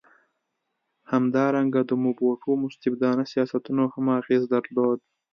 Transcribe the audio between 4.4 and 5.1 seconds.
درلود.